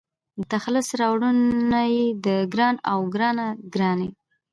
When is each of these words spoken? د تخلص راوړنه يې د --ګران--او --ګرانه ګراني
د 0.37 0.39
تخلص 0.53 0.87
راوړنه 1.01 1.81
يې 1.95 2.03
د 2.25 2.27
--ګران--او 2.41 2.99
--ګرانه 3.09 3.47
ګراني 3.73 4.09